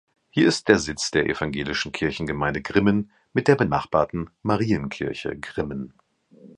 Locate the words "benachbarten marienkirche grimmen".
3.55-5.93